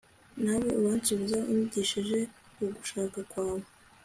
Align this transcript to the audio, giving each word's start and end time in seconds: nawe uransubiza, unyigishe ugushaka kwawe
nawe 0.43 0.69
uransubiza, 0.81 1.37
unyigishe 1.51 1.99
ugushaka 2.63 3.19
kwawe 3.29 3.63